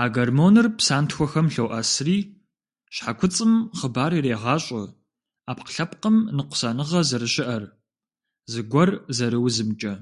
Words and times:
А 0.00 0.02
гормоныр 0.14 0.66
псантхуэхэм 0.78 1.46
лъоӏэсри, 1.54 2.18
щхьэкуцӏым 2.94 3.52
хъыбар 3.78 4.12
ирегъащӏэ 4.18 4.82
ӏэпкълъэпкъым 5.44 6.16
ныкъусаныгъэ 6.36 7.00
зэрыщыӏэр, 7.08 7.64
зыгуэр 8.52 8.90
зэрыузымкӏэ. 9.16 9.94